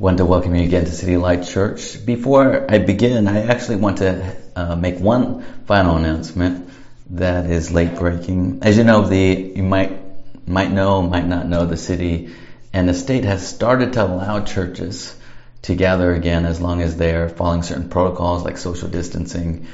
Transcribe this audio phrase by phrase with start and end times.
[0.00, 2.06] want to welcome you again to City Light Church.
[2.06, 6.70] Before I begin, I actually want to uh, make one final announcement
[7.10, 8.60] that is late breaking.
[8.62, 10.00] As you know, the you might
[10.48, 12.30] might know, might not know, the city
[12.72, 15.14] and the state has started to allow churches
[15.62, 19.66] to gather again as long as they are following certain protocols like social distancing.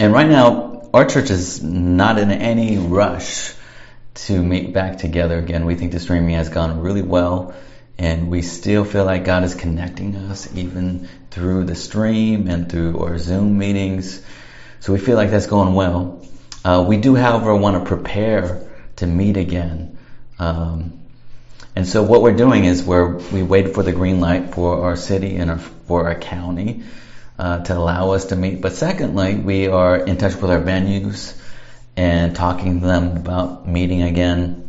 [0.00, 3.52] And right now, our church is not in any rush
[4.14, 5.66] to meet back together again.
[5.66, 7.54] We think the streaming has gone really well
[7.98, 12.98] and we still feel like God is connecting us even through the stream and through
[13.00, 14.22] our Zoom meetings.
[14.80, 16.26] So we feel like that's going well.
[16.64, 19.98] Uh, we do, however, want to prepare to meet again.
[20.38, 21.00] Um,
[21.74, 24.96] and so what we're doing is we're, we wait for the green light for our
[24.96, 26.84] city and our, for our county
[27.38, 28.60] uh, to allow us to meet.
[28.60, 31.38] But secondly, we are in touch with our venues
[31.96, 34.62] and talking to them about meeting again.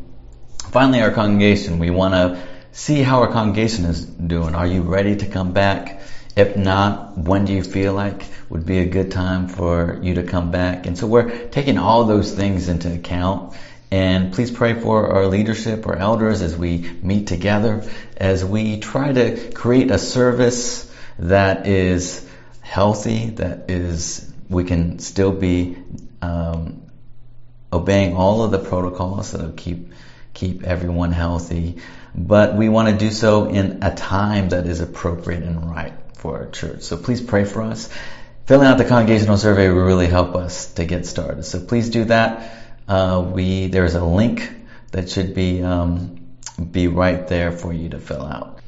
[0.71, 2.41] Finally, our congregation, we want to
[2.77, 4.53] see how our congregation is doing.
[4.53, 5.99] Are you ready to come back?
[6.35, 10.23] If not, when do you feel like would be a good time for you to
[10.23, 10.85] come back?
[10.85, 13.55] And so we're taking all those things into account.
[13.89, 17.83] And please pray for our leadership, our elders, as we meet together,
[18.15, 22.29] as we try to create a service that is
[22.61, 25.77] healthy, that is, we can still be
[26.21, 26.83] um,
[27.73, 29.93] obeying all of the protocols that'll keep
[30.37, 31.77] keep everyone healthy
[32.17, 36.39] but we want to do so in a time that is appropriate and right for
[36.39, 36.81] our church.
[36.81, 37.89] So please pray for us.
[38.47, 41.43] Filling out the congregational survey will really help us to get started.
[41.43, 42.55] So please do that.
[42.87, 44.49] Uh, we there's a link
[44.91, 46.25] that should be um,
[46.71, 48.59] be right there for you to fill out.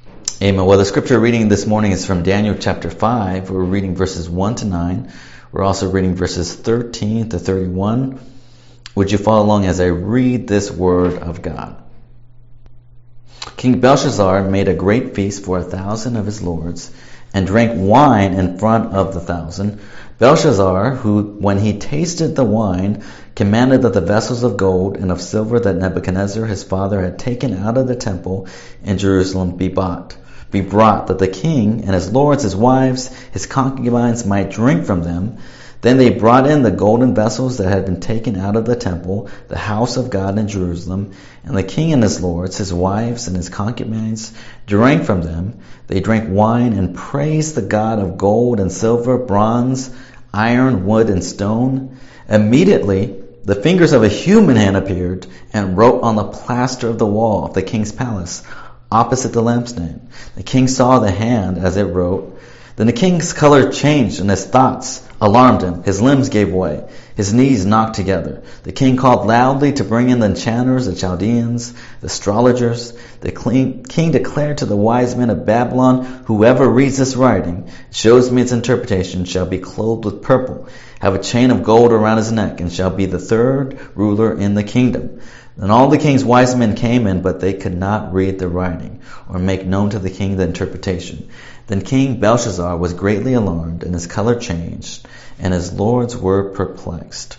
[0.42, 0.66] Amen.
[0.66, 3.50] Well, the scripture reading this morning is from Daniel chapter five.
[3.50, 5.12] We're reading verses one to nine.
[5.52, 8.20] We're also reading verses 13 to 31.
[8.96, 11.76] Would you follow along as I read this word of God?
[13.56, 16.92] King Belshazzar made a great feast for a thousand of his lords,
[17.34, 19.80] and drank wine in front of the thousand.
[20.18, 23.04] Belshazzar, who, when he tasted the wine,
[23.36, 27.54] commanded that the vessels of gold and of silver that Nebuchadnezzar his father had taken
[27.54, 28.48] out of the temple
[28.84, 30.16] in Jerusalem be bought,
[30.52, 35.04] be brought, that the king and his lords, his wives, his concubines might drink from
[35.04, 35.38] them,
[35.82, 39.30] then they brought in the golden vessels that had been taken out of the temple,
[39.48, 41.14] the house of God in Jerusalem,
[41.46, 44.34] and the king and his lords, his wives and his concubines,
[44.66, 45.60] drank from them.
[45.88, 49.90] They drank wine and praised the God of gold and silver, bronze,
[50.34, 51.98] iron, wood, and stone.
[52.28, 53.16] Immediately,
[53.46, 57.46] the fingers of a human hand appeared and wrote on the plaster of the wall
[57.46, 58.44] of the king's palace,
[58.92, 60.02] opposite the lampstand.
[60.36, 62.39] The king saw the hand as it wrote.
[62.80, 65.84] Then the king's color changed and his thoughts alarmed him.
[65.84, 66.86] His limbs gave way.
[67.14, 68.42] His knees knocked together.
[68.64, 72.94] The king called loudly to bring in the enchanters, the Chaldeans, the astrologers.
[73.20, 78.44] The king declared to the wise men of Babylon, whoever reads this writing, shows me
[78.44, 80.70] its interpretation, shall be clothed with purple,
[81.02, 84.54] have a chain of gold around his neck, and shall be the third ruler in
[84.54, 85.20] the kingdom.
[85.58, 89.02] Then all the king's wise men came in, but they could not read the writing,
[89.28, 91.28] or make known to the king the interpretation.
[91.70, 95.08] Then King Belshazzar was greatly alarmed, and his color changed,
[95.38, 97.38] and his lords were perplexed.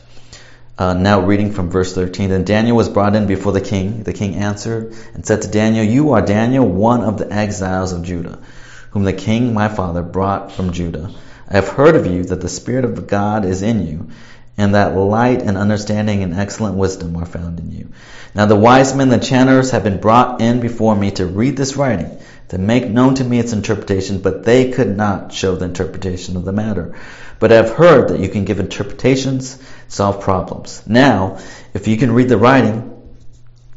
[0.79, 2.31] Uh, now reading from verse 13.
[2.31, 4.05] Then Daniel was brought in before the king.
[4.05, 8.05] The king answered and said to Daniel, You are Daniel, one of the exiles of
[8.05, 8.39] Judah,
[8.93, 11.11] whom the king my father brought from Judah.
[11.49, 14.11] I have heard of you that the Spirit of God is in you,
[14.61, 17.89] and that light and understanding and excellent wisdom are found in you.
[18.35, 21.77] Now the wise men, the enchanters, have been brought in before me to read this
[21.77, 26.37] writing to make known to me its interpretation, but they could not show the interpretation
[26.37, 26.95] of the matter.
[27.39, 29.57] But I have heard that you can give interpretations,
[29.89, 30.83] solve problems.
[30.87, 31.39] Now,
[31.73, 33.03] if you can read the writing,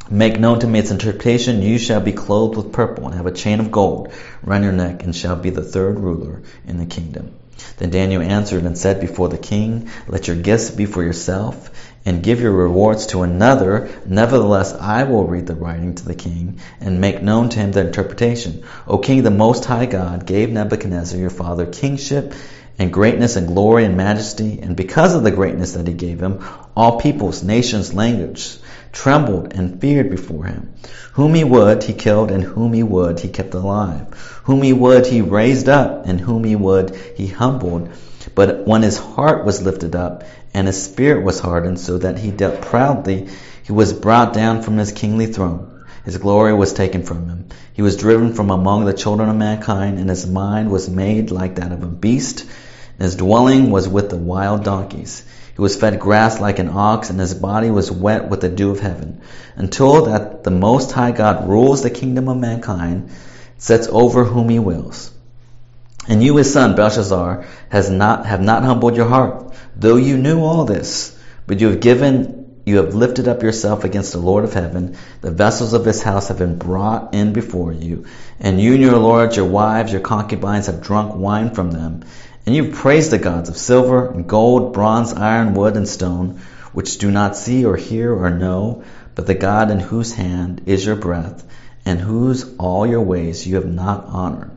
[0.09, 3.31] make known to me its interpretation, you shall be clothed with purple and have a
[3.31, 4.11] chain of gold
[4.45, 7.31] around your neck and shall be the third ruler in the kingdom.
[7.77, 11.69] Then Daniel answered and said before the king, Let your gifts be for yourself
[12.05, 16.59] and give your rewards to another, nevertheless I will read the writing to the king
[16.81, 18.63] and make known to him the interpretation.
[18.87, 22.33] O king, the most high God gave Nebuchadnezzar your father kingship
[22.79, 26.43] and greatness and glory and majesty, and because of the greatness that he gave him,
[26.75, 28.59] all peoples, nations, languages
[28.93, 30.73] trembled and feared before him.
[31.13, 34.07] Whom he would, he killed, and whom he would, he kept alive.
[34.45, 37.89] Whom he would, he raised up, and whom he would, he humbled.
[38.35, 40.23] But when his heart was lifted up,
[40.53, 43.27] and his spirit was hardened, so that he dealt proudly,
[43.63, 45.83] he was brought down from his kingly throne.
[46.05, 47.45] His glory was taken from him.
[47.73, 51.55] He was driven from among the children of mankind, and his mind was made like
[51.55, 52.45] that of a beast,
[52.97, 55.23] and his dwelling was with the wild donkeys.
[55.55, 58.71] He was fed grass like an ox, and his body was wet with the dew
[58.71, 59.21] of heaven,
[59.55, 63.09] until that the Most High God rules the kingdom of mankind
[63.57, 65.11] sets over whom he wills.
[66.07, 70.41] And you, his son, Belshazzar, has not, have not humbled your heart, though you knew
[70.41, 74.53] all this, but you have given you have lifted up yourself against the Lord of
[74.53, 74.95] heaven.
[75.19, 78.05] The vessels of his house have been brought in before you.
[78.39, 82.05] And you and your lords, your wives, your concubines have drunk wine from them.
[82.45, 86.41] And you have praised the gods of silver and gold, bronze, iron, wood, and stone,
[86.73, 88.83] which do not see or hear or know,
[89.15, 91.45] but the God in whose hand is your breath,
[91.85, 94.51] and whose all your ways you have not honored.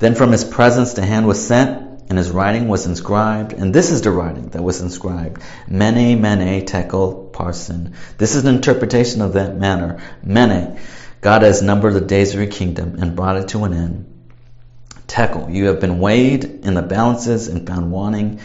[0.00, 3.90] Then from his presence the hand was sent, and his writing was inscribed, and this
[3.90, 5.40] is the writing that was inscribed.
[5.68, 7.94] Mene, mene, tekel, parsin.
[8.18, 10.02] This is an interpretation of that manner.
[10.22, 10.78] Mene,
[11.20, 14.19] God has numbered the days of your kingdom and brought it to an end.
[15.10, 18.38] Tekel, you have been weighed in the balances and found wanting.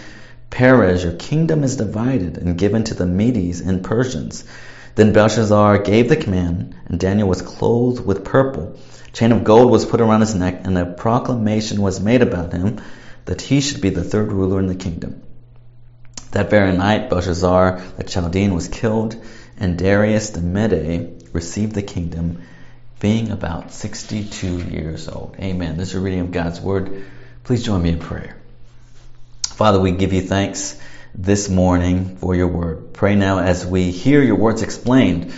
[0.50, 4.44] Peres, your kingdom is divided and given to the Medes and Persians.
[4.96, 8.80] Then Belshazzar gave the command, and Daniel was clothed with purple.
[9.08, 12.52] A chain of gold was put around his neck, and a proclamation was made about
[12.52, 12.82] him
[13.26, 15.22] that he should be the third ruler in the kingdom.
[16.32, 19.16] That very night, Belshazzar the Chaldean was killed,
[19.60, 22.42] and Darius the Mede received the kingdom,
[23.06, 25.36] being about 62 years old.
[25.40, 25.78] Amen.
[25.78, 27.06] This is a reading of God's Word.
[27.44, 28.36] Please join me in prayer.
[29.44, 30.76] Father, we give you thanks
[31.14, 32.94] this morning for your Word.
[32.94, 35.34] Pray now as we hear your words explained,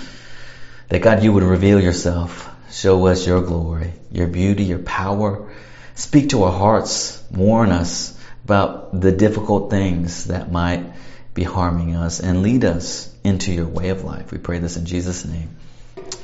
[0.87, 5.51] that God, you would reveal yourself, show us your glory, your beauty, your power,
[5.97, 10.85] Speak to our hearts, warn us about the difficult things that might
[11.33, 14.31] be harming us, and lead us into your way of life.
[14.31, 15.49] We pray this in Jesus' name.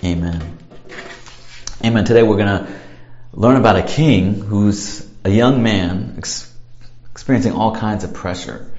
[0.04, 0.63] Amen.
[1.86, 2.06] Amen.
[2.06, 2.74] Today we're going to
[3.34, 6.50] learn about a king who's a young man ex-
[7.12, 8.72] experiencing all kinds of pressure.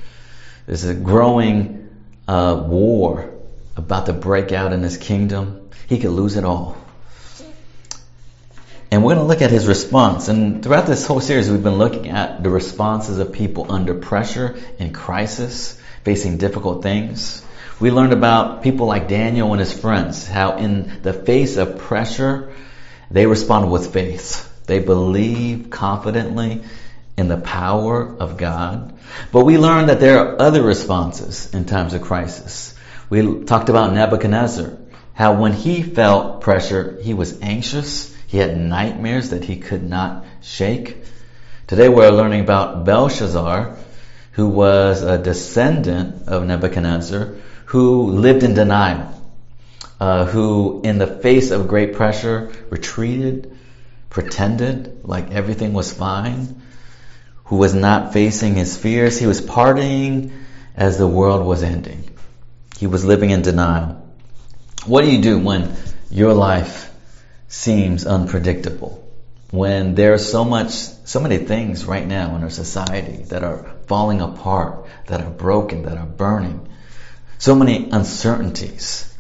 [0.65, 1.91] There's a growing
[2.27, 3.31] uh, war
[3.77, 5.69] about to break out in his kingdom.
[5.87, 6.79] He could lose it all.
[8.91, 10.29] And we're going to look at his response.
[10.29, 14.57] And throughout this whole series, we've been looking at the responses of people under pressure
[14.79, 17.45] in crisis, facing difficult things.
[17.79, 22.55] We learned about people like Daniel and his friends, how in the face of pressure,
[23.11, 24.51] they responded with faith.
[24.67, 26.63] They believed confidently
[27.17, 28.95] in the power of God.
[29.31, 32.75] But we learn that there are other responses in times of crisis.
[33.11, 34.77] We talked about Nebuchadnezzar,
[35.13, 40.25] how when he felt pressure, he was anxious he had nightmares that he could not
[40.43, 40.97] shake.
[41.69, 43.77] Today we're learning about Belshazzar,
[44.33, 47.37] who was a descendant of Nebuchadnezzar,
[47.67, 49.14] who lived in denial,
[50.05, 53.57] uh, who in the face of great pressure retreated,
[54.11, 56.61] pretended like everything was fine,
[57.45, 59.19] who was not facing his fears.
[59.19, 60.31] He was partying
[60.77, 62.05] as the world was ending.
[62.77, 64.07] He was living in denial.
[64.85, 65.75] What do you do when
[66.11, 66.93] your life
[67.49, 69.01] seems unpredictable.
[69.53, 74.21] When there's so much, so many things right now in our society that are falling
[74.21, 76.69] apart, that are broken, that are burning.
[77.39, 79.14] So many uncertainties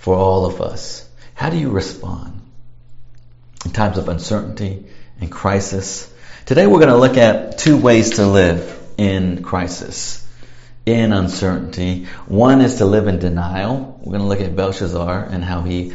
[0.00, 1.06] for all of us.
[1.34, 2.40] How do you respond
[3.64, 4.86] in times of uncertainty
[5.20, 6.12] and crisis?
[6.46, 10.26] Today we're going to look at two ways to live in crisis,
[10.86, 12.06] in uncertainty.
[12.26, 14.00] One is to live in denial.
[14.02, 15.94] We're going to look at Belshazzar and how he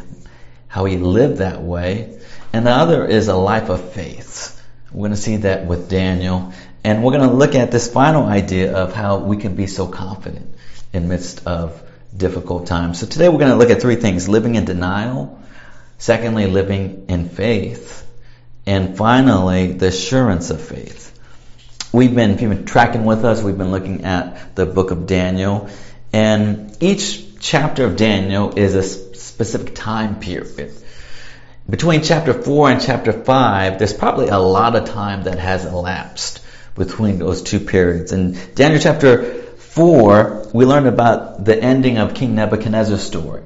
[0.67, 2.19] how he lived that way.
[2.53, 4.61] And the other is a life of faith.
[4.91, 6.53] We're going to see that with Daniel.
[6.83, 9.87] And we're going to look at this final idea of how we can be so
[9.87, 10.53] confident
[10.93, 11.81] in midst of
[12.15, 12.99] difficult times.
[12.99, 14.29] So today we're going to look at three things.
[14.29, 15.41] Living in denial.
[15.97, 18.05] Secondly, living in faith.
[18.65, 21.11] And finally, the assurance of faith.
[21.91, 25.69] We've been, been tracking with us, we've been looking at the book of Daniel.
[26.11, 30.73] And each chapter of Daniel is a specific time period.
[31.69, 36.41] Between chapter 4 and chapter 5, there's probably a lot of time that has elapsed
[36.75, 38.11] between those two periods.
[38.11, 39.44] And Daniel chapter
[39.75, 43.43] 4, we learned about the ending of King Nebuchadnezzar's story.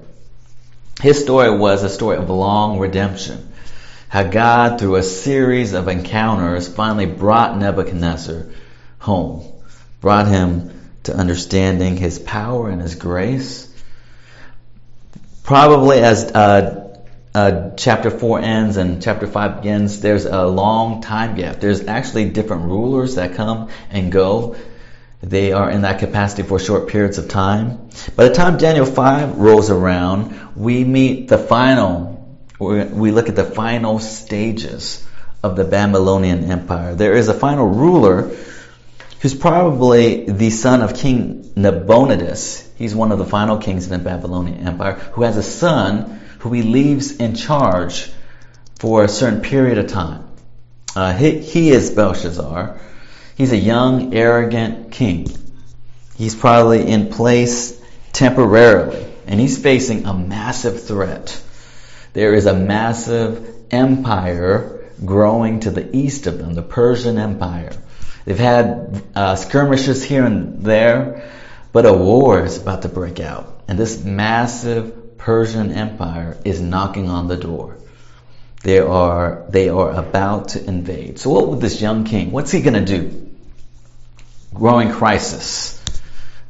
[1.01, 3.51] His story was a story of long redemption.
[4.09, 8.45] How God, through a series of encounters, finally brought Nebuchadnezzar
[9.00, 9.51] home,
[10.01, 10.71] brought him
[11.03, 13.67] to understanding his power and his grace,
[15.41, 16.95] probably as uh,
[17.33, 21.59] uh, chapter 4 ends and chapter 5 begins, there's a long time gap.
[21.59, 24.57] There's actually different rulers that come and go.
[25.21, 27.89] They are in that capacity for short periods of time.
[28.15, 33.43] By the time Daniel 5 rolls around, we meet the final, we look at the
[33.43, 35.05] final stages
[35.43, 36.95] of the Babylonian Empire.
[36.95, 38.31] There is a final ruler
[39.21, 42.69] who's probably the son of King Nabonidus.
[42.77, 46.53] He's one of the final kings in the Babylonian Empire who has a son who
[46.53, 48.09] he leaves in charge
[48.79, 50.25] for a certain period of time.
[50.95, 52.79] Uh, he, he is Belshazzar.
[53.39, 55.25] He's a young, arrogant king.
[56.17, 57.81] He's probably in place
[58.12, 61.41] temporarily, and he's facing a massive threat.
[62.12, 67.72] There is a massive empire growing to the east of them, the Persian Empire.
[68.25, 71.31] They've had uh, skirmishes here and there,
[71.72, 73.63] but a war is about to break out.
[73.69, 77.77] And this massive Persian Empire is knocking on the door.
[78.63, 81.19] They are, they are about to invade.
[81.19, 83.27] So what would this young king, what's he gonna do?
[84.53, 85.81] Growing crisis.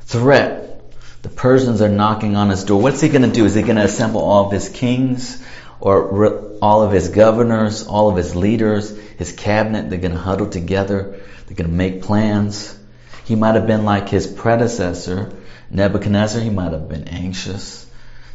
[0.01, 0.81] Threat.
[1.21, 2.81] The Persians are knocking on his door.
[2.81, 3.45] What's he gonna do?
[3.45, 5.43] Is he gonna assemble all of his kings?
[5.81, 11.19] Or all of his governors, all of his leaders, his cabinet, they're gonna huddle together,
[11.47, 12.77] they're gonna make plans.
[13.25, 15.31] He might have been like his predecessor,
[15.69, 17.85] Nebuchadnezzar, he might have been anxious,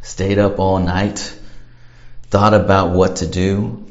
[0.03, 1.35] stayed up all night,
[2.25, 3.85] thought about what to do.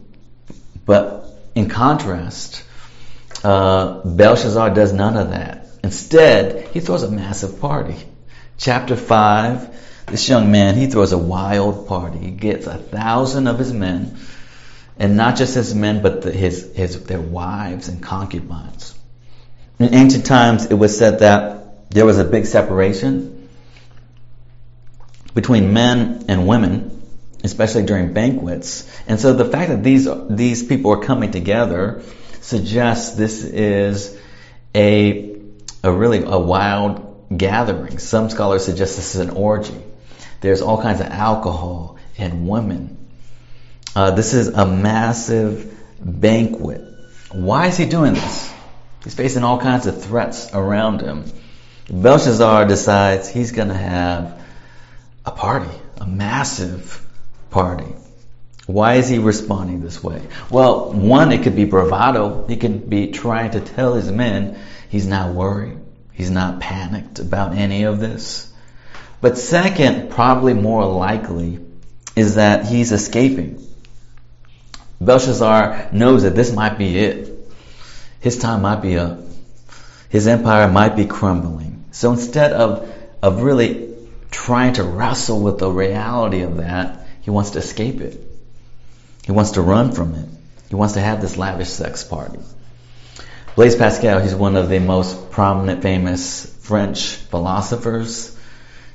[0.85, 2.63] But in contrast,
[3.43, 5.62] uh, Belshazzar does none of that.
[5.83, 7.95] Instead, he throws a massive party.
[8.57, 12.19] Chapter 5, this young man, he throws a wild party.
[12.19, 14.17] He gets a thousand of his men,
[14.97, 18.95] and not just his men, but the, his, his, their wives and concubines.
[19.79, 23.49] In ancient times, it was said that there was a big separation
[25.33, 27.01] between men and women,
[27.43, 28.89] especially during banquets.
[29.07, 32.03] And so the fact that these, these people are coming together
[32.41, 34.17] suggests this is
[34.75, 35.32] a,
[35.83, 37.99] a really a wild gathering.
[37.99, 39.81] Some scholars suggest this is an orgy.
[40.41, 42.97] There's all kinds of alcohol and women.
[43.95, 46.81] Uh, this is a massive banquet.
[47.31, 48.53] Why is he doing this?
[49.03, 51.25] He's facing all kinds of threats around him.
[51.89, 54.41] Belshazzar decides he's going to have
[55.25, 57.05] a party, a massive
[57.49, 57.93] party.
[58.65, 60.21] Why is he responding this way?
[60.49, 62.47] Well, one, it could be bravado.
[62.47, 64.57] He could be trying to tell his men
[64.93, 65.79] he's not worried.
[66.13, 68.53] He's not panicked about any of this.
[69.21, 71.59] But second, probably more likely,
[72.15, 73.65] is that he's escaping.
[75.01, 77.33] Belshazzar knows that this might be it
[78.23, 79.19] his time might be up.
[80.09, 81.83] His empire might be crumbling.
[81.91, 82.89] So instead of,
[83.21, 83.93] of really
[84.31, 88.17] trying to wrestle with the reality of that, he wants to escape it.
[89.25, 90.29] He wants to run from it.
[90.69, 92.39] He wants to have this lavish sex party.
[93.55, 98.35] Blaise Pascal, he's one of the most prominent, famous French philosophers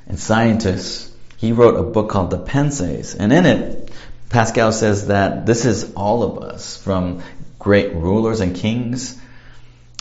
[0.05, 1.09] and scientists.
[1.37, 3.89] He wrote a book called The Pensees, and in it,
[4.29, 7.23] Pascal says that this is all of us, from
[7.57, 9.17] great rulers and kings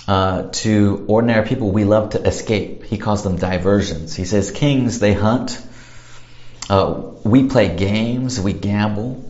[0.08, 2.82] uh, to ordinary people, we love to escape.
[2.82, 4.16] He calls them diversions.
[4.16, 5.64] He says, kings, they hunt.
[6.68, 9.24] Uh, we play games, we gamble.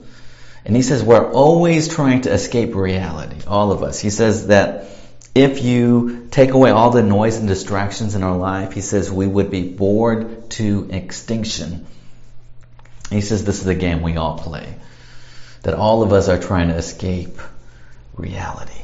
[0.64, 4.00] And he says, we're always trying to escape reality, all of us.
[4.00, 4.86] He says that
[5.38, 9.26] if you take away all the noise and distractions in our life, he says we
[9.26, 11.86] would be bored to extinction.
[13.10, 14.76] He says this is the game we all play.
[15.62, 17.38] That all of us are trying to escape
[18.14, 18.82] reality.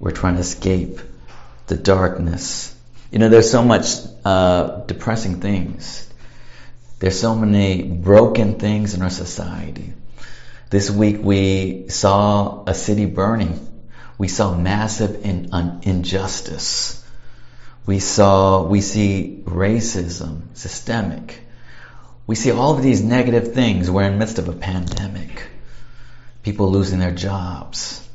[0.00, 1.00] We're trying to escape
[1.66, 2.74] the darkness.
[3.10, 3.86] You know, there's so much
[4.24, 6.08] uh, depressing things.
[6.98, 9.92] There's so many broken things in our society.
[10.70, 13.71] This week we saw a city burning.
[14.22, 17.04] We saw massive in, un, injustice.
[17.86, 21.40] We saw, we see racism, systemic.
[22.28, 23.90] We see all of these negative things.
[23.90, 25.42] We're in the midst of a pandemic.
[26.44, 28.08] People losing their jobs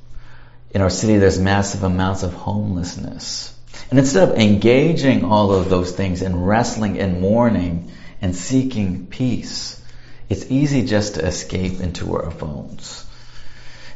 [0.72, 3.54] in our city, there's massive amounts of homelessness.
[3.90, 9.84] And instead of engaging all of those things and wrestling and mourning and seeking peace,
[10.30, 13.06] it's easy just to escape into our phones.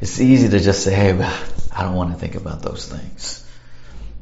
[0.01, 1.13] It's easy to just say, hey,
[1.73, 3.45] I don't want to think about those things.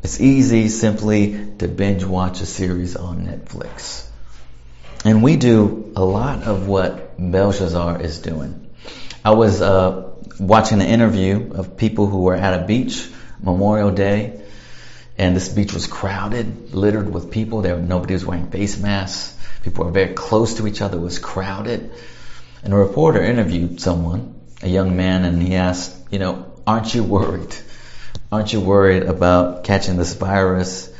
[0.03, 4.07] It's easy simply to binge watch a series on Netflix.
[5.03, 8.69] And we do a lot of what Belshazzar is doing.
[9.23, 13.09] I was uh, watching an interview of people who were at a beach
[13.41, 14.41] Memorial Day,
[15.17, 17.61] and this beach was crowded, littered with people.
[17.61, 19.37] There, nobody was wearing face masks.
[19.63, 20.97] People were very close to each other.
[20.97, 21.91] It was crowded.
[22.63, 27.03] And a reporter interviewed someone, a young man, and he asked, you know, aren't you
[27.03, 27.55] worried?
[28.31, 30.93] Aren't you worried about catching this virus,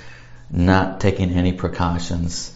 [0.49, 2.51] not taking any precautions?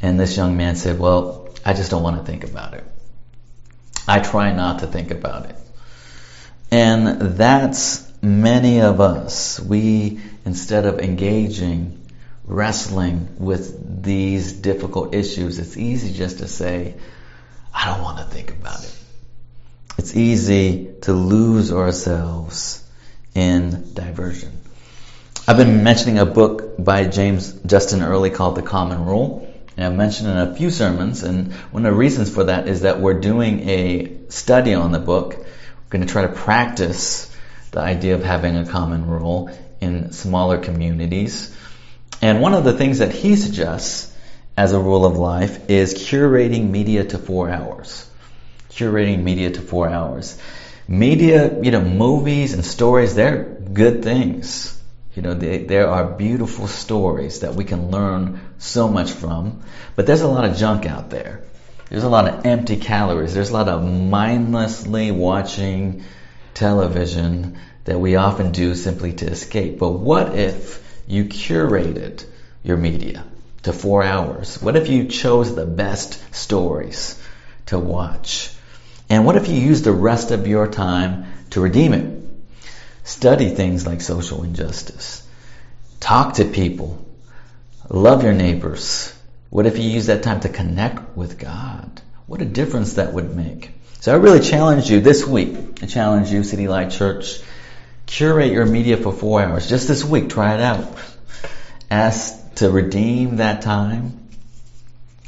[0.00, 2.84] And this young man said, well, I just don't want to think about it.
[4.08, 5.56] I try not to think about it.
[6.70, 9.60] And that's many of us.
[9.60, 12.00] We, instead of engaging,
[12.46, 16.94] wrestling with these difficult issues, it's easy just to say,
[17.74, 19.03] I don't want to think about it.
[19.96, 22.82] It's easy to lose ourselves
[23.34, 24.50] in diversion.
[25.46, 29.48] I've been mentioning a book by James Justin Earley called The Common Rule.
[29.76, 32.82] And I've mentioned in a few sermons, and one of the reasons for that is
[32.82, 35.36] that we're doing a study on the book.
[35.36, 37.30] We're going to try to practice
[37.70, 41.56] the idea of having a common rule in smaller communities.
[42.20, 44.12] And one of the things that he suggests
[44.56, 48.08] as a rule of life is curating media to four hours.
[48.74, 50.36] Curating media to four hours.
[50.88, 54.76] Media, you know, movies and stories, they're good things.
[55.14, 59.62] You know, they, there are beautiful stories that we can learn so much from,
[59.94, 61.42] but there's a lot of junk out there.
[61.88, 63.34] There's a lot of empty calories.
[63.34, 66.02] There's a lot of mindlessly watching
[66.54, 69.78] television that we often do simply to escape.
[69.78, 72.24] But what if you curated
[72.64, 73.24] your media
[73.62, 74.60] to four hours?
[74.60, 77.20] What if you chose the best stories
[77.66, 78.50] to watch?
[79.14, 82.20] And what if you use the rest of your time to redeem it?
[83.04, 85.24] Study things like social injustice.
[86.00, 87.06] Talk to people.
[87.88, 89.14] Love your neighbors.
[89.50, 92.02] What if you use that time to connect with God?
[92.26, 93.70] What a difference that would make.
[94.00, 95.80] So I really challenge you this week.
[95.80, 97.38] I challenge you, City Light Church,
[98.06, 99.68] curate your media for four hours.
[99.68, 100.92] Just this week, try it out.
[101.88, 104.28] Ask to redeem that time.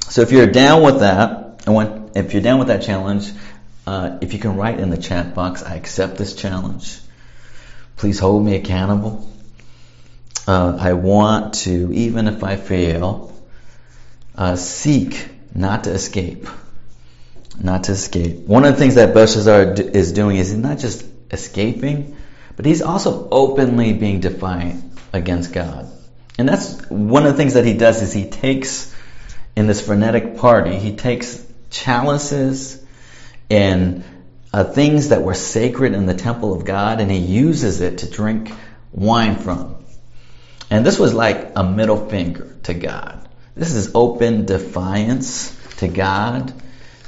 [0.09, 3.31] So if you're down with that, I want, if you're down with that challenge,
[3.87, 6.99] uh, if you can write in the chat box, I accept this challenge.
[7.97, 9.29] Please hold me accountable.
[10.47, 13.33] Uh, I want to, even if I fail,
[14.37, 16.49] uh, seek not to escape.
[17.61, 18.39] Not to escape.
[18.41, 22.17] One of the things that Belshazzar is doing is he's not just escaping,
[22.57, 25.91] but he's also openly being defiant against God.
[26.39, 28.95] And that's one of the things that he does is he takes,
[29.57, 32.85] in this frenetic party, he takes chalices
[33.51, 34.05] and
[34.53, 38.11] uh, things that were sacred in the temple of God and he uses it to
[38.11, 38.53] drink
[38.93, 39.77] wine from.
[40.71, 43.29] And this was like a middle finger to God.
[43.55, 46.53] This is open defiance to God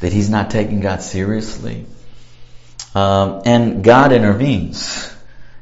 [0.00, 1.86] that he's not taking God seriously.
[2.94, 5.12] Um, and God intervenes.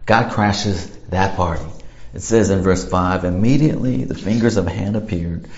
[0.04, 1.64] God crashes that party.
[2.14, 5.48] It says in verse 5 Immediately the fingers of a hand appeared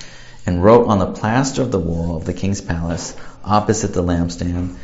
[0.47, 4.77] and wrote on the plaster of the wall of the king's palace opposite the lampstand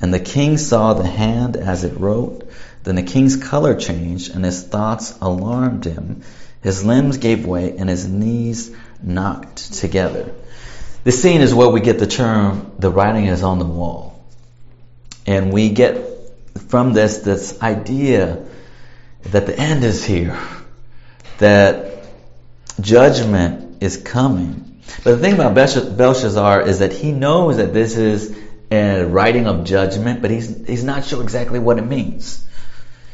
[0.00, 2.48] and the king saw the hand as it wrote.
[2.84, 6.22] Then the king's color changed, and his thoughts alarmed him.
[6.62, 10.32] His limbs gave way, and his knees knocked together.
[11.04, 14.22] This scene is where we get the term, the writing is on the wall.
[15.26, 15.98] And we get
[16.68, 18.44] from this, this idea
[19.24, 20.38] that the end is here.
[21.38, 22.04] That
[22.80, 24.80] judgment is coming.
[25.04, 28.36] But the thing about Belshazzar is that he knows that this is
[28.70, 32.46] and writing of judgment, but he's, he's not sure exactly what it means.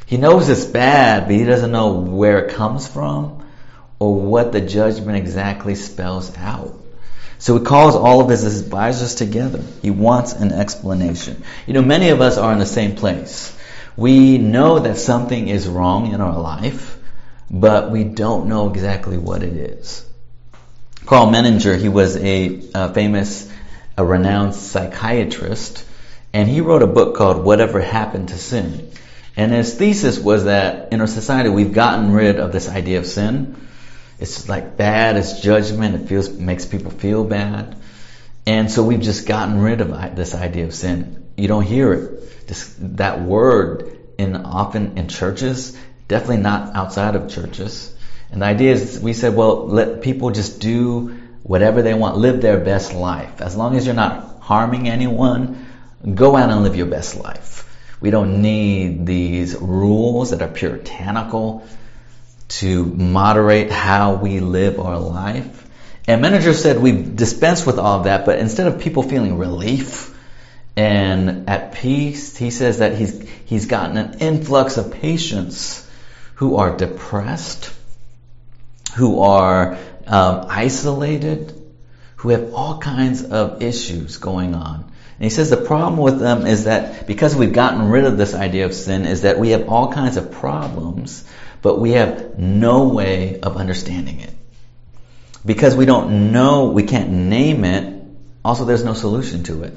[0.06, 3.44] He knows it's bad, but he doesn't know where it comes from
[3.98, 6.78] or what the judgment exactly spells out.
[7.38, 9.62] So he calls all of his advisors together.
[9.82, 11.42] He wants an explanation.
[11.66, 13.56] You know, many of us are in the same place.
[13.96, 16.98] We know that something is wrong in our life,
[17.50, 20.04] but we don't know exactly what it is.
[21.04, 23.50] Karl Menninger, he was a, a famous
[23.96, 25.84] a renowned psychiatrist,
[26.32, 28.90] and he wrote a book called Whatever Happened to Sin.
[29.36, 33.06] And his thesis was that in our society we've gotten rid of this idea of
[33.06, 33.56] sin.
[34.18, 37.76] It's like bad, it's judgment, it feels makes people feel bad.
[38.46, 41.26] And so we've just gotten rid of this idea of sin.
[41.36, 42.46] You don't hear it.
[42.48, 45.76] Just that word in often in churches,
[46.08, 47.94] definitely not outside of churches.
[48.30, 51.15] And the idea is we said, well, let people just do
[51.46, 53.40] whatever they want, live their best life.
[53.40, 55.64] As long as you're not harming anyone,
[56.14, 57.62] go out and live your best life.
[58.00, 61.66] We don't need these rules that are puritanical
[62.48, 65.64] to moderate how we live our life.
[66.08, 70.14] And Menninger said we've dispensed with all of that, but instead of people feeling relief
[70.76, 75.88] and at peace, he says that he's, he's gotten an influx of patients
[76.34, 77.72] who are depressed,
[78.94, 81.52] who are um, isolated,
[82.16, 84.92] who have all kinds of issues going on.
[85.18, 88.34] And he says the problem with them is that because we've gotten rid of this
[88.34, 91.24] idea of sin, is that we have all kinds of problems,
[91.62, 94.32] but we have no way of understanding it.
[95.44, 98.02] Because we don't know, we can't name it,
[98.44, 99.74] also there's no solution to it.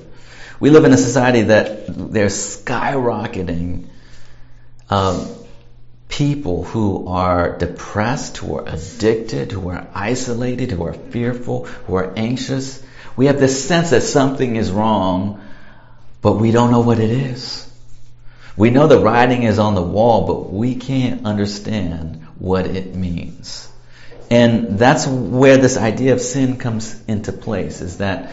[0.59, 3.87] We live in a society that they're skyrocketing
[4.89, 5.27] um,
[6.09, 12.13] people who are depressed, who are addicted, who are isolated, who are fearful, who are
[12.17, 12.83] anxious.
[13.15, 15.41] We have this sense that something is wrong,
[16.21, 17.65] but we don't know what it is.
[18.57, 23.69] We know the writing is on the wall, but we can't understand what it means.
[24.29, 28.31] And that's where this idea of sin comes into place, is that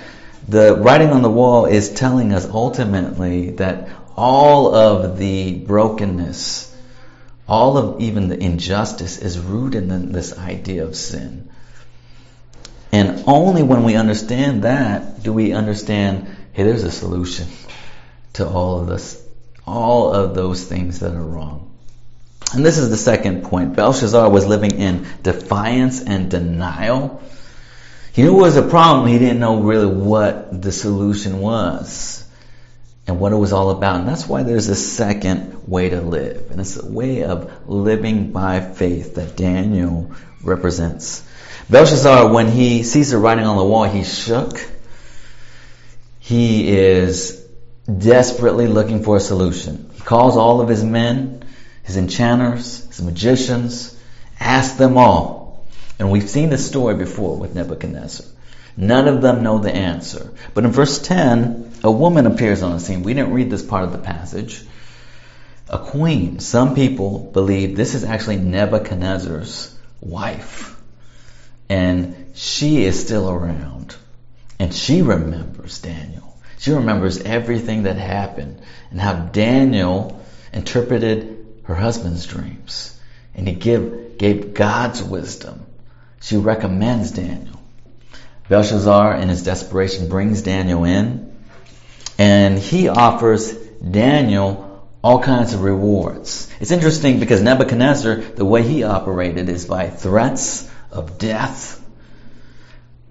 [0.48, 6.74] the writing on the wall is telling us ultimately that all of the brokenness,
[7.48, 11.48] all of even the injustice is rooted in this idea of sin.
[12.92, 17.46] And only when we understand that do we understand, hey, there's a solution
[18.34, 19.22] to all of this,
[19.66, 21.72] all of those things that are wrong.
[22.52, 23.76] And this is the second point.
[23.76, 27.22] Belshazzar was living in defiance and denial.
[28.12, 29.08] He knew it was a problem.
[29.08, 32.25] He didn't know really what the solution was
[33.06, 34.00] and what it was all about.
[34.00, 36.50] And that's why there's a second way to live.
[36.50, 41.26] And it's a way of living by faith that Daniel represents.
[41.70, 44.58] Belshazzar, when he sees the writing on the wall, he shook.
[46.20, 47.46] He is
[47.86, 49.90] desperately looking for a solution.
[49.94, 51.44] He calls all of his men
[51.86, 53.96] his enchanters, his magicians,
[54.40, 55.64] ask them all.
[55.98, 58.26] And we've seen this story before with Nebuchadnezzar.
[58.76, 60.32] None of them know the answer.
[60.52, 63.04] But in verse 10, a woman appears on the scene.
[63.04, 64.60] We didn't read this part of the passage.
[65.68, 66.40] A queen.
[66.40, 70.76] Some people believe this is actually Nebuchadnezzar's wife.
[71.68, 73.94] And she is still around.
[74.58, 76.36] And she remembers Daniel.
[76.58, 82.98] She remembers everything that happened and how Daniel interpreted her husband's dreams.
[83.36, 85.64] And he give, gave God's wisdom.
[86.20, 87.60] She recommends Daniel.
[88.48, 91.35] Belshazzar, in his desperation, brings Daniel in.
[92.18, 96.50] And he offers Daniel all kinds of rewards.
[96.60, 101.82] It's interesting because Nebuchadnezzar, the way he operated is by threats of death.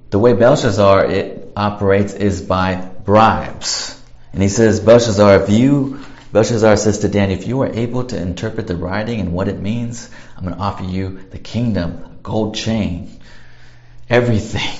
[0.10, 4.02] The way Belshazzar it operates is by bribes.
[4.34, 6.00] And he says, Belshazzar, if you
[6.36, 9.58] Belshazzar says to Daniel, if you are able to interpret the writing and what it
[9.58, 13.22] means, I'm going to offer you the kingdom, a gold chain,
[14.10, 14.78] everything.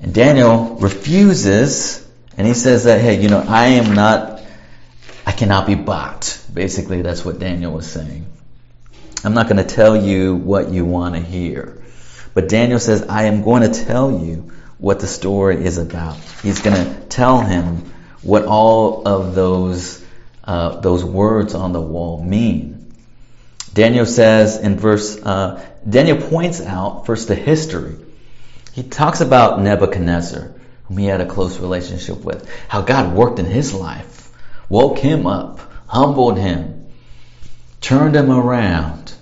[0.00, 2.01] And Daniel refuses,
[2.36, 4.40] and he says that, hey, you know, I am not,
[5.26, 6.38] I cannot be bought.
[6.52, 8.26] Basically, that's what Daniel was saying.
[9.24, 11.82] I'm not going to tell you what you want to hear.
[12.34, 16.16] But Daniel says, I am going to tell you what the story is about.
[16.42, 17.92] He's going to tell him
[18.22, 20.02] what all of those
[20.44, 22.92] uh, those words on the wall mean.
[23.72, 27.96] Daniel says in verse, uh, Daniel points out first the history.
[28.72, 30.52] He talks about Nebuchadnezzar,
[30.84, 34.30] whom he had a close relationship with, how God worked in his life,
[34.68, 36.86] woke him up, humbled him,
[37.80, 39.12] turned him around.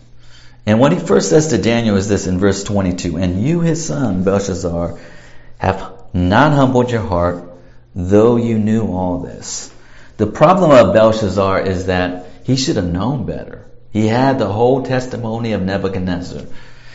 [0.66, 3.85] And what he first says to Daniel is this in verse 22 And you, his
[3.85, 4.99] son, Belshazzar,
[5.59, 7.44] have not humbled your heart,
[7.94, 9.73] though you knew all this.
[10.16, 13.66] The problem of Belshazzar is that he should have known better.
[13.90, 16.42] He had the whole testimony of Nebuchadnezzar.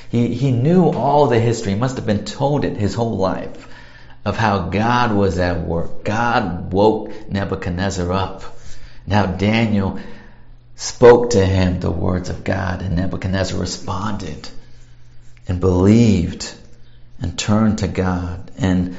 [0.10, 1.73] He, he knew all the history.
[1.73, 3.67] He must have been told it his whole life
[4.26, 6.04] of how God was at work.
[6.04, 8.44] God woke Nebuchadnezzar up.
[9.06, 10.00] Now Daniel
[10.76, 14.50] spoke to him the words of God and Nebuchadnezzar responded
[15.48, 16.54] and believed
[17.22, 18.52] and turned to God.
[18.58, 18.98] And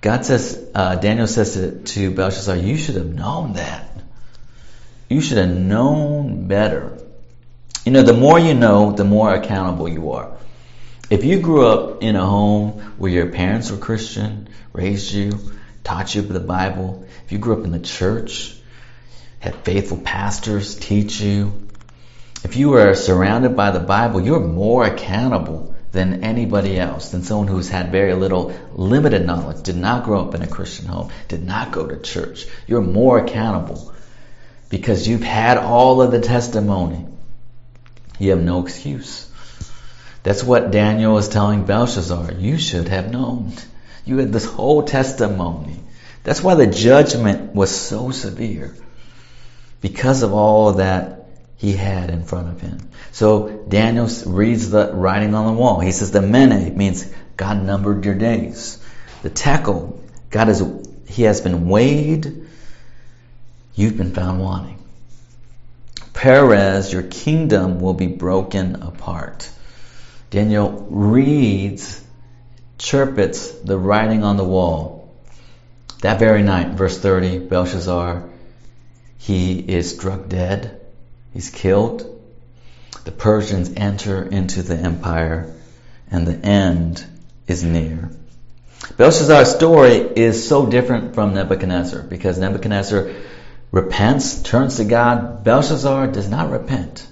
[0.00, 3.86] God says, uh, Daniel says to, to Belshazzar, you should have known that.
[5.08, 6.98] You should have known better.
[7.84, 10.32] You know, the more you know, the more accountable you are.
[11.10, 15.32] If you grew up in a home where your parents were Christian, raised you,
[15.82, 18.56] taught you the Bible, if you grew up in the church,
[19.40, 21.66] had faithful pastors teach you,
[22.44, 27.48] if you were surrounded by the Bible, you're more accountable than anybody else, than someone
[27.48, 31.44] who's had very little limited knowledge, did not grow up in a Christian home, did
[31.44, 32.46] not go to church.
[32.68, 33.92] You're more accountable
[34.68, 37.04] because you've had all of the testimony.
[38.20, 39.29] You have no excuse.
[40.22, 42.32] That's what Daniel is telling Belshazzar.
[42.32, 43.52] You should have known.
[44.04, 45.80] You had this whole testimony.
[46.24, 48.74] That's why the judgment was so severe.
[49.80, 52.78] Because of all that he had in front of him.
[53.12, 55.80] So Daniel reads the writing on the wall.
[55.80, 58.82] He says the mene means God numbered your days.
[59.22, 60.62] The tekel, God is,
[61.06, 62.46] he has been weighed.
[63.74, 64.78] You've been found wanting.
[66.12, 69.50] Peres, your kingdom will be broken apart.
[70.30, 72.02] Daniel reads,
[72.78, 75.12] chirpets the writing on the wall.
[76.02, 78.28] That very night, verse 30, Belshazzar,
[79.18, 80.80] he is struck dead
[81.32, 82.06] He's killed.
[83.04, 85.52] The Persians enter into the empire
[86.10, 87.04] and the end
[87.46, 88.10] is near.
[88.96, 93.10] Belshazzar's story is so different from Nebuchadnezzar because Nebuchadnezzar
[93.70, 95.44] repents, turns to God.
[95.44, 97.06] Belshazzar does not repent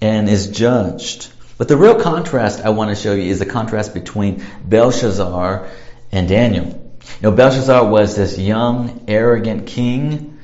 [0.00, 1.28] and is judged.
[1.56, 5.68] But the real contrast I want to show you is the contrast between Belshazzar
[6.10, 6.66] and Daniel.
[6.66, 10.38] You know, Belshazzar was this young, arrogant king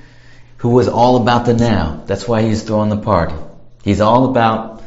[0.58, 2.02] who was all about the now.
[2.06, 3.34] That's why he's throwing the party.
[3.82, 4.82] He's all about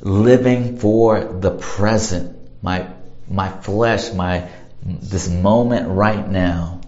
[0.00, 2.36] living for the present.
[2.62, 2.88] My,
[3.28, 4.48] my flesh, my,
[4.82, 6.80] this moment right now.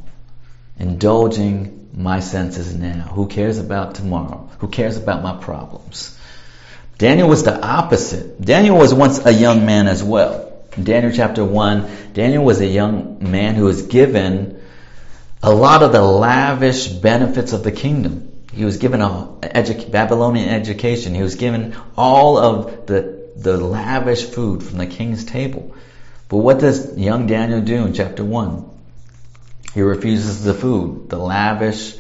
[0.78, 3.02] Indulging my senses now.
[3.12, 4.48] Who cares about tomorrow?
[4.59, 6.18] Who cares about my problems?
[7.02, 8.40] Daniel was the opposite.
[8.40, 10.52] Daniel was once a young man as well.
[10.76, 14.62] In Daniel chapter 1, Daniel was a young man who was given
[15.42, 18.30] a lot of the lavish benefits of the kingdom.
[18.52, 21.16] He was given a edu- Babylonian education.
[21.16, 25.74] He was given all of the, the lavish food from the king's table.
[26.28, 28.64] But what does young Daniel do in chapter 1?
[29.74, 31.96] He refuses the food, the lavish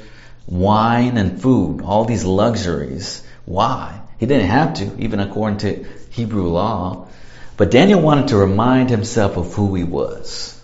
[0.46, 3.24] wine and food, all these luxuries.
[3.44, 4.01] Why?
[4.22, 7.08] He didn't have to, even according to Hebrew law.
[7.56, 10.62] But Daniel wanted to remind himself of who he was.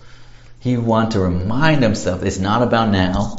[0.61, 3.35] He wanted to remind himself it's not about now.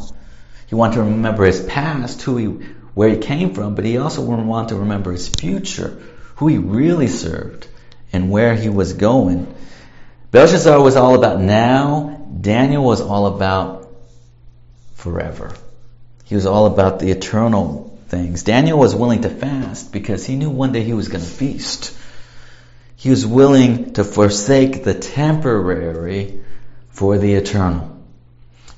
[0.66, 2.44] He wanted to remember his past, who he,
[2.92, 5.98] where he came from, but he also wanted to remember his future,
[6.36, 7.66] who he really served,
[8.12, 9.46] and where he was going.
[10.32, 12.26] Belshazzar was all about now.
[12.38, 13.88] Daniel was all about
[14.96, 15.54] forever.
[16.24, 18.42] He was all about the eternal things.
[18.42, 21.96] Daniel was willing to fast because he knew one day he was going to feast.
[22.96, 26.42] He was willing to forsake the temporary
[26.90, 27.96] for the eternal.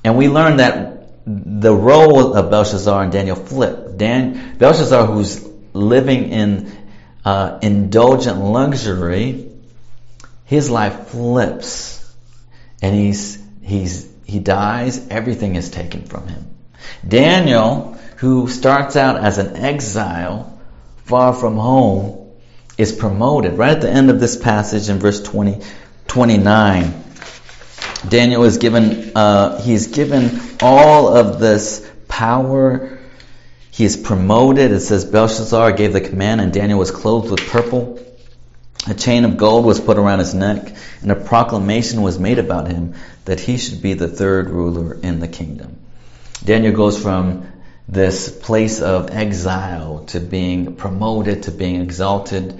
[0.03, 3.97] And we learned that the role of Belshazzar and Daniel flipped.
[3.97, 5.43] Dan, Belshazzar, who's
[5.73, 6.71] living in
[7.25, 9.49] uh, indulgent luxury,
[10.45, 11.99] his life flips,
[12.81, 15.07] and he's he's he dies.
[15.07, 16.45] Everything is taken from him.
[17.07, 20.59] Daniel who starts out as an exile
[21.05, 22.31] far from home
[22.77, 23.53] is promoted.
[23.53, 25.63] Right at the end of this passage in verse 20,
[26.07, 27.03] 29,
[28.07, 32.99] Daniel is given, uh, he is given all of this power.
[33.71, 34.71] He is promoted.
[34.71, 37.99] It says Belshazzar gave the command and Daniel was clothed with purple.
[38.87, 42.67] A chain of gold was put around his neck and a proclamation was made about
[42.67, 42.95] him
[43.25, 45.77] that he should be the third ruler in the kingdom.
[46.43, 47.47] Daniel goes from
[47.87, 52.59] this place of exile to being promoted to being exalted.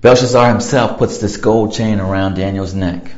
[0.00, 3.10] Belshazzar himself puts this gold chain around Daniel's neck.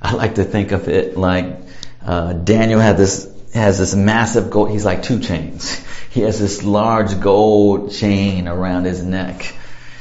[0.00, 1.58] I like to think of it like
[2.04, 4.70] uh, Daniel had this has this massive gold.
[4.70, 5.84] He's like two chains.
[6.16, 9.54] He has this large gold chain around his neck.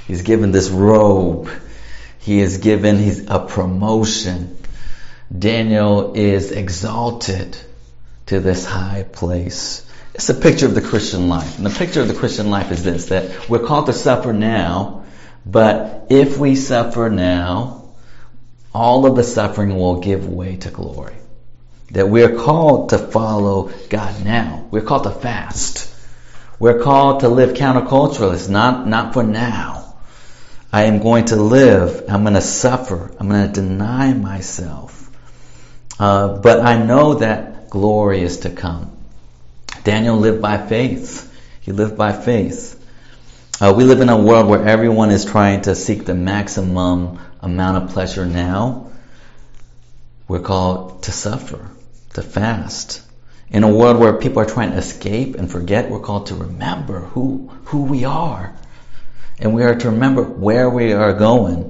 [0.08, 1.50] He's given this robe.
[2.20, 4.58] He is given he's a promotion.
[5.38, 7.58] Daniel is exalted
[8.28, 9.86] to this high place.
[10.16, 11.58] It's a picture of the Christian life.
[11.58, 15.04] And the picture of the Christian life is this, that we're called to suffer now,
[15.46, 17.90] but if we suffer now,
[18.74, 21.16] all of the suffering will give way to glory.
[21.92, 24.66] That we're called to follow God now.
[24.72, 25.94] We're called to fast.
[26.60, 29.98] We're called to live counterculturalist, not, not for now.
[30.72, 32.06] I am going to live.
[32.08, 33.14] I'm going to suffer.
[33.20, 35.10] I'm going to deny myself.
[36.00, 38.95] Uh, but I know that glory is to come.
[39.86, 41.32] Daniel lived by faith.
[41.62, 42.74] He lived by faith.
[43.62, 47.84] Uh, we live in a world where everyone is trying to seek the maximum amount
[47.84, 48.92] of pleasure now.
[50.28, 51.70] We're called to suffer,
[52.16, 53.04] to fast.
[53.52, 57.02] In a world where people are trying to escape and forget, we're called to remember
[57.02, 58.56] who, who we are.
[59.38, 61.62] And we are to remember where we are going.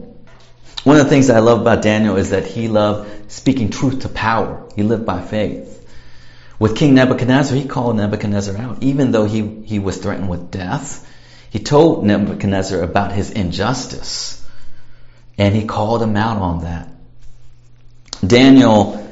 [0.86, 4.10] One of the things I love about Daniel is that he loved speaking truth to
[4.10, 4.70] power.
[4.78, 5.75] He lived by faith.
[6.58, 8.82] With King Nebuchadnezzar, he called Nebuchadnezzar out.
[8.82, 11.06] Even though he, he was threatened with death,
[11.50, 14.42] he told Nebuchadnezzar about his injustice.
[15.38, 16.90] And he called him out on that.
[18.26, 19.06] Daniel,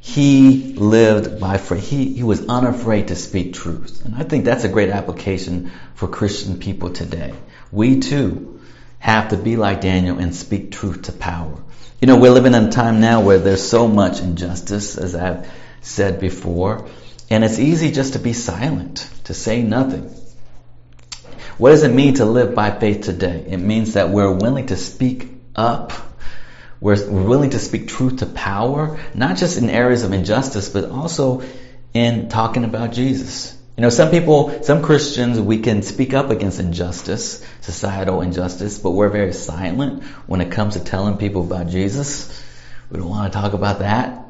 [0.00, 1.88] he lived by faith.
[1.88, 4.04] He, he was unafraid to speak truth.
[4.04, 7.32] And I think that's a great application for Christian people today.
[7.70, 8.60] We too
[8.98, 11.56] have to be like Daniel and speak truth to power.
[12.00, 15.48] You know, we're living in a time now where there's so much injustice, as I've
[15.80, 16.88] said before.
[17.30, 20.14] And it's easy just to be silent, to say nothing.
[21.58, 23.44] What does it mean to live by faith today?
[23.48, 25.92] It means that we're willing to speak up.
[26.80, 31.42] We're willing to speak truth to power, not just in areas of injustice, but also
[31.92, 33.56] in talking about Jesus.
[33.76, 38.90] You know, some people, some Christians, we can speak up against injustice, societal injustice, but
[38.90, 42.42] we're very silent when it comes to telling people about Jesus.
[42.90, 44.27] We don't want to talk about that.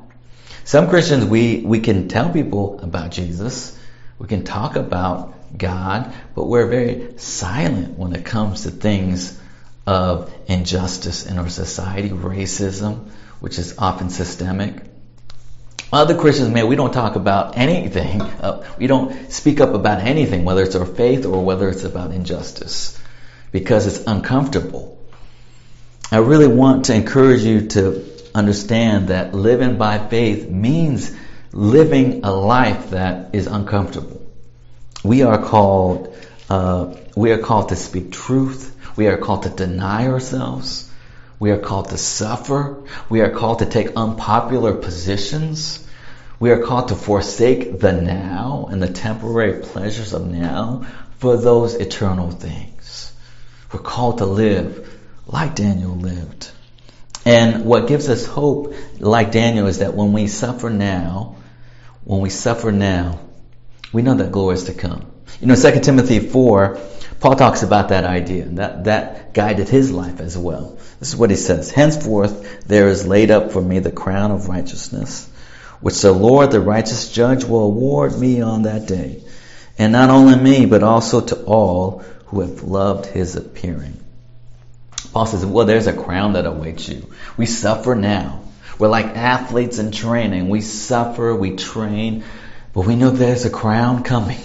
[0.68, 3.74] Some Christians, we, we can tell people about Jesus,
[4.18, 9.40] We can talk about God, but we're very silent when it comes to things
[9.86, 13.08] of injustice in our society, racism,
[13.40, 14.82] which is often systemic.
[15.90, 18.20] Other Christians, man, we don't talk about anything.
[18.38, 22.12] Uh, we don't speak up about anything, whether it's our faith or whether it's about
[22.12, 23.00] injustice,
[23.52, 24.98] because it's uncomfortable.
[26.12, 31.14] I really want to encourage you to understand that living by faith means
[31.52, 34.24] living a life that is uncomfortable.
[35.02, 36.16] We are called,
[36.48, 38.74] uh, we are called to speak truth.
[38.96, 40.90] We are called to deny ourselves.
[41.38, 42.84] We are called to suffer.
[43.08, 45.84] We are called to take unpopular positions.
[46.40, 50.86] We are called to forsake the now and the temporary pleasures of now
[51.18, 53.12] for those eternal things.
[53.72, 54.88] We're called to live
[55.26, 56.52] like Daniel lived.
[57.28, 61.36] And what gives us hope, like Daniel, is that when we suffer now,
[62.04, 63.20] when we suffer now,
[63.92, 65.04] we know that glory is to come.
[65.38, 66.80] You know, 2 Timothy 4,
[67.20, 68.46] Paul talks about that idea.
[68.46, 70.78] That, that guided his life as well.
[71.00, 71.70] This is what he says.
[71.70, 75.28] Henceforth there is laid up for me the crown of righteousness,
[75.82, 79.22] which the Lord, the righteous judge, will award me on that day.
[79.76, 84.02] And not only me, but also to all who have loved his appearing.
[85.18, 87.10] Paul says, well, there's a crown that awaits you.
[87.36, 88.40] We suffer now.
[88.78, 90.48] We're like athletes in training.
[90.48, 92.22] We suffer, we train,
[92.72, 94.38] but we know there's a crown coming.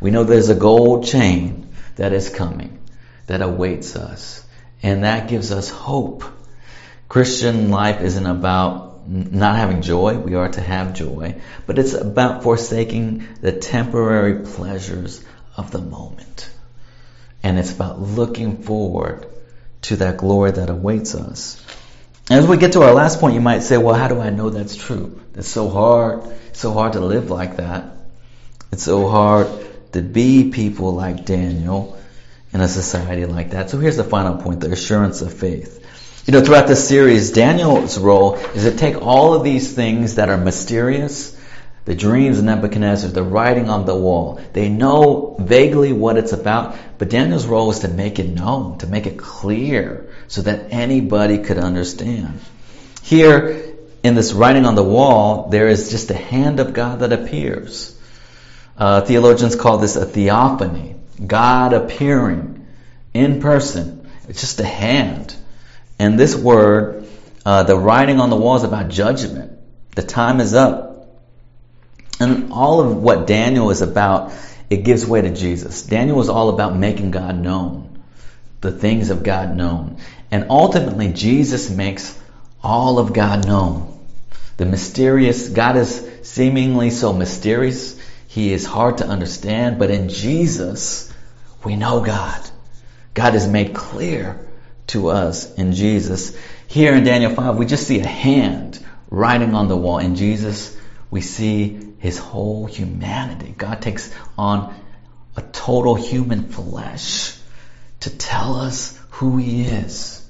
[0.00, 2.80] We know there's a gold chain that is coming
[3.28, 4.44] that awaits us.
[4.82, 6.24] And that gives us hope.
[7.08, 10.18] Christian life isn't about not having joy.
[10.18, 11.40] We are to have joy.
[11.68, 15.24] But it's about forsaking the temporary pleasures
[15.56, 16.50] of the moment.
[17.44, 19.30] And it's about looking forward
[19.84, 21.62] to that glory that awaits us.
[22.30, 24.48] As we get to our last point, you might say, well, how do I know
[24.48, 25.20] that's true?
[25.34, 26.24] It's so hard.
[26.48, 27.84] It's so hard to live like that.
[28.72, 29.46] It's so hard
[29.92, 31.98] to be people like Daniel
[32.52, 33.68] in a society like that.
[33.68, 35.80] So here's the final point, the assurance of faith.
[36.26, 40.30] You know, throughout this series, Daniel's role is to take all of these things that
[40.30, 41.33] are mysterious,
[41.84, 44.40] the dreams of Nebuchadnezzar, the writing on the wall.
[44.52, 48.86] They know vaguely what it's about, but Daniel's role is to make it known, to
[48.86, 52.40] make it clear, so that anybody could understand.
[53.02, 57.12] Here, in this writing on the wall, there is just a hand of God that
[57.12, 57.98] appears.
[58.78, 60.96] Uh, theologians call this a theophany.
[61.24, 62.66] God appearing
[63.12, 64.10] in person.
[64.28, 65.34] It's just a hand.
[65.98, 67.06] And this word,
[67.44, 69.52] uh, the writing on the wall is about judgment.
[69.94, 70.93] The time is up.
[72.20, 74.32] And all of what Daniel is about,
[74.70, 75.82] it gives way to Jesus.
[75.82, 78.02] Daniel was all about making God known,
[78.60, 79.98] the things of God known.
[80.30, 82.18] And ultimately, Jesus makes
[82.62, 83.90] all of God known.
[84.56, 88.00] The mysterious, God is seemingly so mysterious.
[88.28, 91.12] He is hard to understand, but in Jesus,
[91.64, 92.40] we know God.
[93.14, 94.44] God is made clear
[94.88, 96.36] to us in Jesus.
[96.66, 99.98] Here in Daniel 5, we just see a hand writing on the wall.
[99.98, 100.76] In Jesus,
[101.14, 103.54] we see his whole humanity.
[103.56, 104.74] God takes on
[105.36, 107.38] a total human flesh
[108.00, 110.28] to tell us who he is.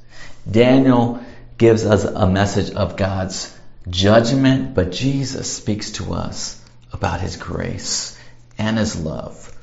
[0.48, 1.24] Daniel
[1.56, 8.20] gives us a message of God's judgment, but Jesus speaks to us about his grace
[8.58, 9.56] and his love.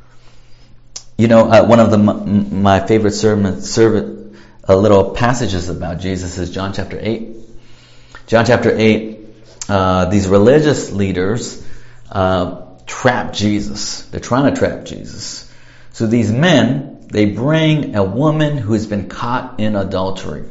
[1.19, 6.39] You know, uh, one of the my favorite sermon, servant, uh, little passages about Jesus
[6.39, 7.35] is John chapter eight.
[8.25, 9.20] John chapter eight.
[9.69, 11.65] Uh, these religious leaders
[12.11, 14.03] uh, trap Jesus.
[14.03, 15.51] They're trying to trap Jesus.
[15.93, 20.45] So these men, they bring a woman who has been caught in adultery.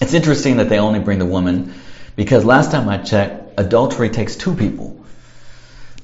[0.00, 1.74] It's interesting that they only bring the woman
[2.16, 5.04] because last time I checked, adultery takes two people.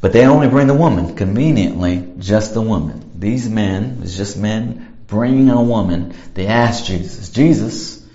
[0.01, 3.13] But they only bring the woman, conveniently, just the woman.
[3.19, 6.15] These men, it's just men bringing a woman.
[6.35, 8.07] They ask Jesus, Jesus,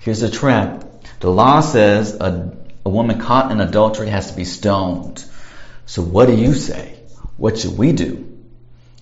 [0.00, 0.84] here's a trap.
[1.20, 5.24] The law says a, a woman caught in adultery has to be stoned.
[5.86, 6.96] So what do you say?
[7.36, 8.30] What should we do?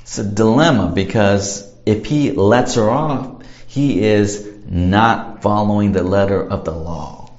[0.01, 6.43] It's a dilemma because if he lets her off, he is not following the letter
[6.43, 7.31] of the law.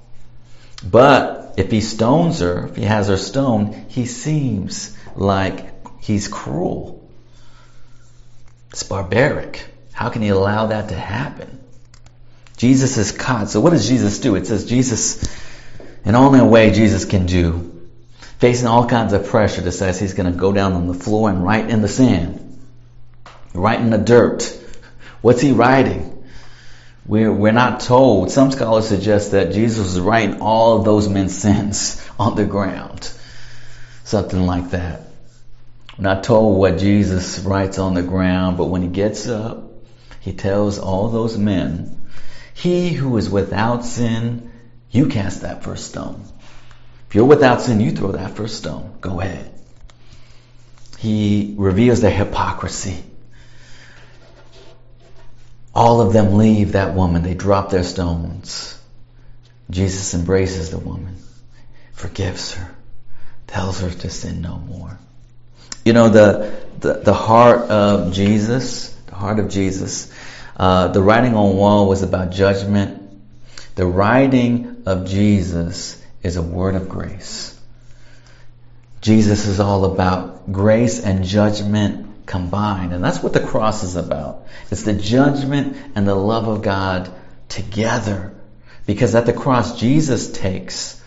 [0.84, 7.10] But if he stones her, if he has her stoned, he seems like he's cruel.
[8.72, 9.66] It's barbaric.
[9.92, 11.60] How can he allow that to happen?
[12.58, 13.50] Jesus is caught.
[13.50, 14.36] So what does Jesus do?
[14.36, 15.24] It says Jesus,
[16.06, 17.74] in only a way Jesus can do
[18.44, 21.46] facing all kinds of pressure, decides he's going to go down on the floor and
[21.46, 22.60] write in the sand,
[23.54, 24.44] write in the dirt.
[25.22, 26.26] What's he writing?
[27.06, 28.32] We're, we're not told.
[28.32, 33.10] Some scholars suggest that Jesus was writing all of those men's sins on the ground.
[34.04, 35.04] Something like that.
[35.98, 39.72] We're not told what Jesus writes on the ground, but when he gets up,
[40.20, 42.02] he tells all those men,
[42.54, 44.52] He who is without sin,
[44.94, 46.24] you cast that first stone.
[47.10, 48.96] If you're without sin, you throw that first stone.
[49.02, 49.52] Go ahead.
[51.00, 53.04] He reveals their hypocrisy.
[55.76, 57.24] All of them leave that woman.
[57.24, 58.80] They drop their stones.
[59.70, 61.16] Jesus embraces the woman,
[61.94, 62.76] forgives her,
[63.48, 65.00] tells her to sin no more.
[65.84, 70.14] You know, the, the, the heart of Jesus, the heart of Jesus,
[70.56, 73.03] uh, the writing on wall was about judgment.
[73.76, 77.60] The writing of Jesus is a word of grace.
[79.02, 82.94] Jesus is all about grace and judgment combined.
[82.94, 84.48] And that's what the cross is about.
[84.72, 87.12] It's the judgment and the love of God
[87.50, 88.34] together.
[88.86, 91.02] Because at the cross, Jesus takes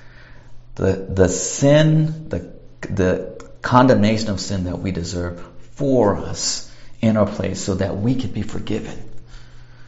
[0.74, 2.52] the, the sin, the,
[2.82, 5.42] the condemnation of sin that we deserve
[5.72, 9.10] for us in our place so that we could be forgiven,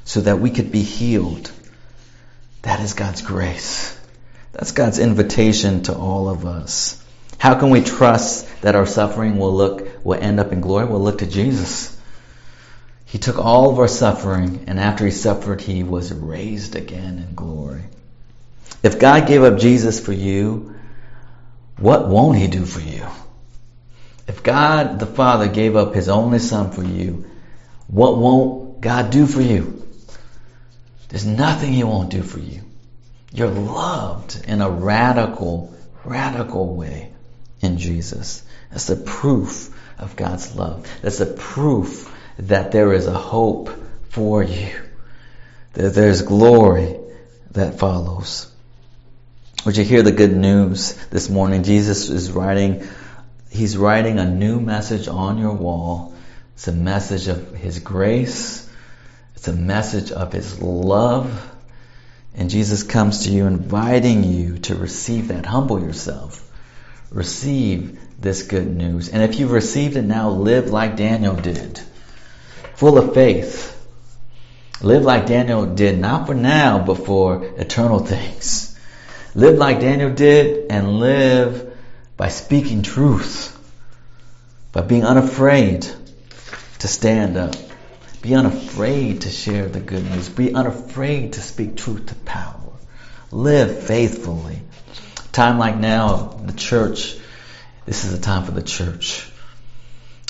[0.05, 1.51] so that we could be healed.
[2.63, 3.97] That is God's grace.
[4.53, 7.03] That's God's invitation to all of us.
[7.39, 10.87] How can we trust that our suffering will look will end up in glory?
[10.87, 11.97] We'll look to Jesus.
[13.07, 17.35] He took all of our suffering, and after he suffered, he was raised again in
[17.35, 17.85] glory.
[18.83, 20.75] If God gave up Jesus for you,
[21.79, 23.07] what won't he do for you?
[24.27, 27.25] If God the Father gave up his only son for you,
[27.87, 29.78] what won't God do for you?
[31.09, 32.63] There's nothing he won't do for you.
[33.33, 37.11] You're loved in a radical, radical way
[37.61, 38.43] in Jesus.
[38.71, 40.87] That's the proof of God's love.
[41.03, 43.71] That's the proof that there is a hope
[44.11, 44.71] for you.
[45.75, 46.97] That there's glory
[47.53, 48.51] that follows.
[49.65, 51.63] Would you hear the good news this morning?
[51.63, 52.87] Jesus is writing
[53.51, 56.15] He's writing a new message on your wall.
[56.55, 58.68] It's a message of His grace.
[59.39, 61.49] It's a message of His love.
[62.34, 65.47] And Jesus comes to you inviting you to receive that.
[65.47, 66.45] Humble yourself.
[67.12, 69.09] Receive this good news.
[69.09, 71.80] And if you've received it now, live like Daniel did.
[72.74, 73.76] Full of faith.
[74.82, 78.76] Live like Daniel did, not for now, but for eternal things.
[79.36, 81.78] Live like Daniel did and live
[82.16, 83.57] by speaking truth,
[84.72, 85.86] by being unafraid
[86.80, 87.55] to stand up.
[88.29, 90.29] Be unafraid to share the good news.
[90.29, 92.72] Be unafraid to speak truth to power.
[93.31, 94.61] Live faithfully.
[95.33, 97.16] Time like now, the church,
[97.87, 99.26] this is a time for the church.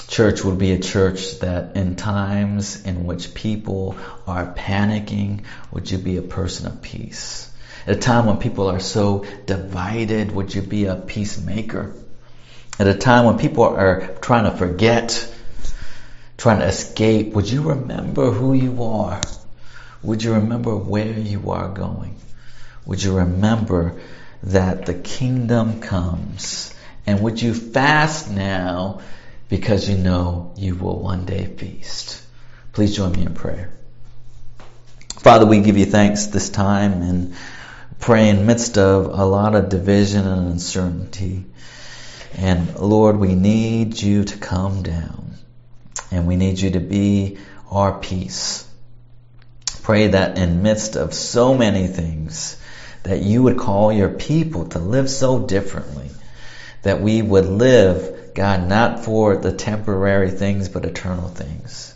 [0.06, 3.96] Church would be a church that in times in which people
[4.28, 5.42] are panicking,
[5.72, 7.52] would you be a person of peace?
[7.84, 11.96] At a time when people are so divided, would you be a peacemaker?
[12.78, 15.34] At a time when people are trying to forget,
[16.38, 19.20] trying to escape, would you remember who you are?
[20.04, 22.14] Would you remember where you are going?
[22.86, 24.00] Would you remember
[24.44, 26.72] that the kingdom comes?
[27.06, 29.00] And would you fast now
[29.48, 32.22] because you know you will one day feast?
[32.72, 33.70] Please join me in prayer.
[35.18, 37.34] Father, we give you thanks this time and
[37.98, 41.44] pray in midst of a lot of division and uncertainty.
[42.36, 45.27] And Lord, we need you to come down
[46.10, 47.38] and we need you to be
[47.70, 48.64] our peace.
[49.82, 52.56] Pray that in midst of so many things
[53.04, 56.10] that you would call your people to live so differently,
[56.82, 61.94] that we would live, God, not for the temporary things, but eternal things.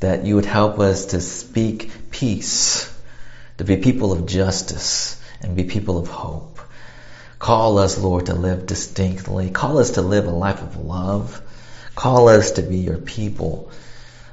[0.00, 2.90] That you would help us to speak peace,
[3.58, 6.58] to be people of justice, and be people of hope.
[7.38, 9.50] Call us, Lord, to live distinctly.
[9.50, 11.42] Call us to live a life of love.
[11.94, 13.70] Call us to be your people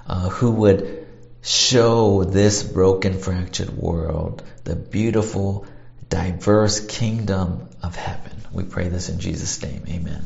[0.08, 1.08] uh, who would
[1.42, 5.66] show this broken, fractured world the beautiful,
[6.10, 8.44] diverse kingdom of heaven.
[8.52, 9.84] We pray this in Jesus' name.
[9.88, 10.26] Amen.